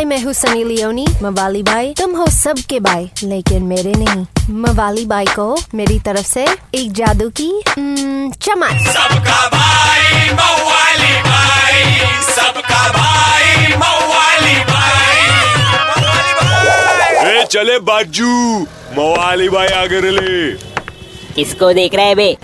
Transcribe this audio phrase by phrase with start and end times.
[0.00, 4.24] हाय मैं हूँ सनी लियोनी। मवाली बाई तुम हो सबके बाई लेकिन मेरे नहीं।
[4.62, 11.82] मवाली बाई को मेरी तरफ़ से एक जादू की चमक सबका भाई मवाली भाई
[12.30, 15.20] सबका भाई मवाली भाई
[17.32, 18.32] ए चले बाजू
[18.98, 20.50] मवाली भाई आगे ले
[21.34, 22.36] किसको देख रहे बे?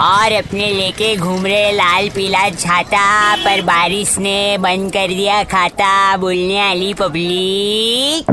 [0.00, 6.16] और अपने लेके घूम रहे लाल पीला छाता पर बारिश ने बंद कर दिया खाता,
[6.16, 8.30] बोलने वाली पब्लिक।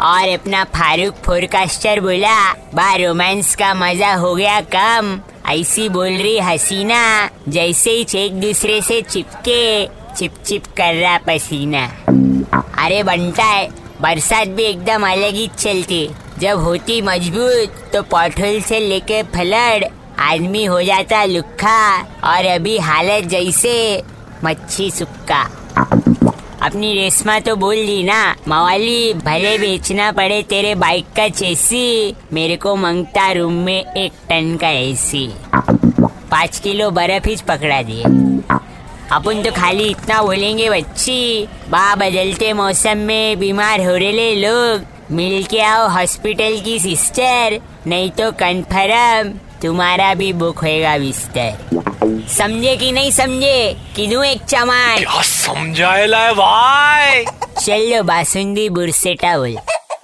[0.00, 5.18] और अपना फारूक फोरकास्टर बोला बा रोमांस का मज़ा हो गया कम।
[5.50, 11.84] ऐसी बोल रही हसीना, जैसे ही एक दूसरे से चिपके चिप चिप कर रहा पसीना।
[12.84, 13.68] अरे बनता है,
[14.00, 19.84] बरसात भी एकदम अलग ही चलती। जब होती मज़बूत तो पॉटहोल से लेके फ्लड
[20.18, 24.02] आदमी हो जाता लुखा और अभी हालत जैसे
[24.44, 25.42] मच्छी सुक्का।
[26.62, 32.56] अपनी रेशमा तो बोल दी ना, मवाली, भले बेचना पड़े तेरे बाइक का चेसी मेरे
[32.56, 38.02] को मंगता रूम में एक टन का एसी पाँच किलो बर्फ़ ही पकड़ा दिए।
[39.12, 45.44] अपन तो खाली इतना बोलेंगे, बच्ची, बा बदलते मौसम में बीमार हो रहे लोग मिल
[45.44, 52.90] के आओ हॉस्पिटल की सिस्टर नहीं तो कन्फर्म तुम्हारा भी बुक होएगा बिस्तर समझे कि
[52.92, 53.76] नहीं समझे?
[53.96, 57.24] किनू एक चमान क्या समझाएला है भाई?
[57.60, 59.56] चलो बासुंदी बुरसेटा बोल।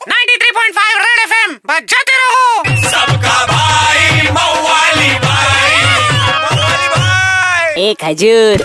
[0.08, 5.72] 93.5 रेड एफएम बजाते रहो। सबका भाई मवाली भाई।
[6.18, 8.64] मवाली भाई एक हजूर